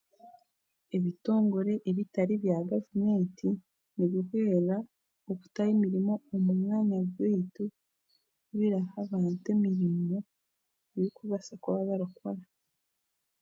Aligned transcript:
Ebitongore 0.97 1.73
ebitari 1.89 2.33
bya 2.43 2.57
gavumenti 2.69 3.47
nibihwera 3.95 4.77
okutaho 5.31 5.69
emirimo 5.75 6.13
omu 6.35 6.51
byanga 6.59 6.95
byaitu 7.11 7.63
biraha 8.57 8.97
abantu 9.15 9.45
emirimo 9.55 10.17
ei 10.97 11.09
kubaasa 11.15 11.53
kuba 11.61 11.79
barakora 11.89 12.43